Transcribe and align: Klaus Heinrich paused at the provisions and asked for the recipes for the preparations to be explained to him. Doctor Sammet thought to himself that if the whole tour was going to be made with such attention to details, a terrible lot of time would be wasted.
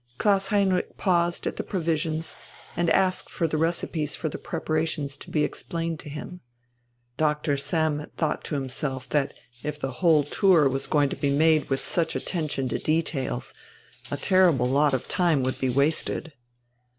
Klaus 0.17 0.47
Heinrich 0.47 0.97
paused 0.97 1.45
at 1.45 1.57
the 1.57 1.63
provisions 1.63 2.33
and 2.75 2.89
asked 2.89 3.29
for 3.29 3.47
the 3.47 3.59
recipes 3.59 4.15
for 4.15 4.29
the 4.29 4.39
preparations 4.39 5.15
to 5.19 5.29
be 5.29 5.43
explained 5.43 5.99
to 5.99 6.09
him. 6.09 6.39
Doctor 7.17 7.55
Sammet 7.55 8.13
thought 8.17 8.43
to 8.45 8.55
himself 8.55 9.07
that 9.09 9.35
if 9.61 9.79
the 9.79 9.91
whole 10.01 10.23
tour 10.23 10.67
was 10.67 10.87
going 10.87 11.09
to 11.09 11.15
be 11.15 11.29
made 11.29 11.69
with 11.69 11.85
such 11.85 12.15
attention 12.15 12.67
to 12.69 12.79
details, 12.79 13.53
a 14.09 14.17
terrible 14.17 14.67
lot 14.67 14.95
of 14.95 15.07
time 15.07 15.43
would 15.43 15.59
be 15.59 15.69
wasted. 15.69 16.33